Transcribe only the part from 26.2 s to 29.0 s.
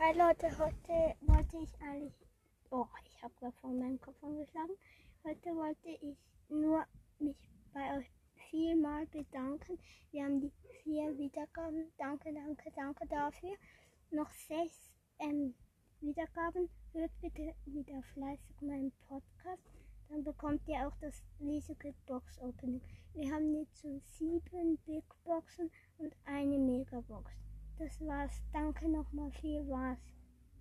eine Megabox. Das war's. Danke